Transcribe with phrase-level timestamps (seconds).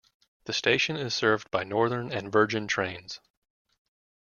[0.45, 3.19] The station is served by Northern and Virgin Trains.